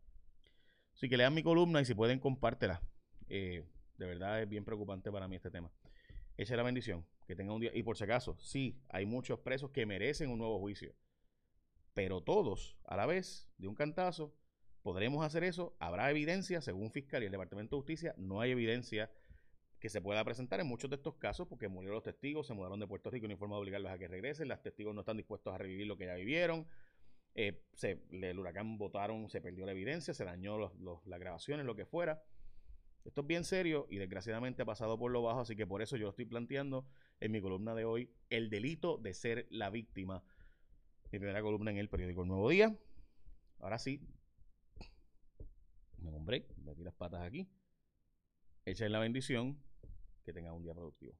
Así 0.95 1.07
que 1.07 1.17
lean 1.17 1.35
mi 1.35 1.43
columna 1.43 1.81
y 1.81 1.85
si 1.85 1.93
pueden, 1.93 2.17
compártela. 2.17 2.81
Eh, 3.29 3.63
de 3.99 4.05
verdad 4.07 4.41
es 4.41 4.49
bien 4.49 4.65
preocupante 4.65 5.11
para 5.11 5.27
mí 5.27 5.35
este 5.35 5.51
tema. 5.51 5.71
Echa 6.35 6.55
la 6.55 6.63
bendición, 6.63 7.05
que 7.27 7.35
tenga 7.35 7.53
un 7.53 7.61
día. 7.61 7.69
Y 7.75 7.83
por 7.83 7.95
si 7.95 8.05
acaso, 8.05 8.35
sí, 8.39 8.81
hay 8.89 9.05
muchos 9.05 9.37
presos 9.41 9.69
que 9.69 9.85
merecen 9.85 10.31
un 10.31 10.39
nuevo 10.39 10.57
juicio. 10.57 10.95
Pero 11.93 12.21
todos, 12.21 12.75
a 12.85 12.97
la 12.97 13.05
vez, 13.05 13.47
de 13.59 13.67
un 13.67 13.75
cantazo, 13.75 14.33
podremos 14.87 15.25
hacer 15.25 15.43
eso. 15.43 15.75
Habrá 15.79 16.09
evidencia, 16.09 16.61
según 16.61 16.91
fiscal 16.91 17.21
y 17.21 17.25
el 17.25 17.31
Departamento 17.33 17.75
de 17.75 17.79
Justicia, 17.81 18.15
no 18.15 18.39
hay 18.39 18.51
evidencia 18.51 19.11
que 19.81 19.89
se 19.89 20.01
pueda 20.01 20.23
presentar 20.23 20.61
en 20.61 20.67
muchos 20.67 20.89
de 20.89 20.95
estos 20.95 21.15
casos 21.15 21.45
porque 21.45 21.67
murieron 21.67 21.95
los 21.95 22.05
testigos, 22.05 22.47
se 22.47 22.53
mudaron 22.53 22.79
de 22.79 22.87
Puerto 22.87 23.09
Rico 23.09 23.25
y 23.25 23.27
no 23.27 23.33
hay 23.33 23.37
forma 23.37 23.57
de 23.57 23.63
obligarlos 23.63 23.91
a 23.91 23.97
que 23.97 24.07
regresen, 24.07 24.47
los 24.47 24.61
testigos 24.61 24.95
no 24.95 25.01
están 25.01 25.17
dispuestos 25.17 25.53
a 25.53 25.57
revivir 25.57 25.87
lo 25.87 25.97
que 25.97 26.05
ya 26.05 26.13
vivieron, 26.13 26.65
eh, 27.35 27.65
el 27.81 28.39
huracán 28.39 28.77
votaron, 28.77 29.29
se 29.29 29.41
perdió 29.41 29.65
la 29.65 29.73
evidencia, 29.73 30.13
se 30.13 30.23
dañó 30.23 30.57
las 30.57 31.19
grabaciones, 31.19 31.65
lo 31.65 31.75
que 31.75 31.85
fuera. 31.85 32.23
Esto 33.03 33.19
es 33.19 33.27
bien 33.27 33.43
serio 33.43 33.87
y 33.89 33.97
desgraciadamente 33.97 34.61
ha 34.61 34.65
pasado 34.65 34.97
por 34.97 35.11
lo 35.11 35.21
bajo, 35.21 35.41
así 35.41 35.57
que 35.57 35.67
por 35.67 35.81
eso 35.81 35.97
yo 35.97 36.03
lo 36.03 36.11
estoy 36.11 36.27
planteando 36.27 36.87
en 37.19 37.33
mi 37.33 37.41
columna 37.41 37.75
de 37.75 37.83
hoy, 37.83 38.09
el 38.29 38.49
delito 38.49 38.97
de 38.97 39.13
ser 39.13 39.47
la 39.49 39.69
víctima. 39.69 40.23
Mi 41.11 41.19
primera 41.19 41.41
columna 41.41 41.71
en 41.71 41.77
el 41.77 41.89
periódico 41.89 42.21
El 42.21 42.29
Nuevo 42.29 42.47
Día. 42.47 42.73
Ahora 43.59 43.79
sí, 43.79 44.01
me 46.07 46.13
nombré, 46.13 46.47
metí 46.63 46.83
las 46.83 46.93
patas 46.93 47.21
aquí. 47.21 47.49
Echen 48.65 48.91
la 48.91 48.99
bendición, 48.99 49.61
que 50.23 50.31
tengan 50.31 50.53
un 50.53 50.63
día 50.63 50.73
productivo. 50.73 51.13